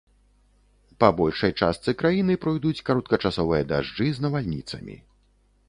Па 1.03 1.09
большай 1.19 1.51
частцы 1.65 1.93
краіны 1.99 2.39
пройдуць 2.45 2.83
кароткачасовыя 2.89 3.69
дажджы 3.73 4.07
з 4.19 4.27
навальніцамі. 4.27 5.01